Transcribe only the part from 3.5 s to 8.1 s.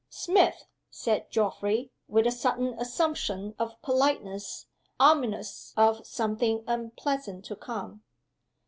of politeness ominous of something unpleasant to come.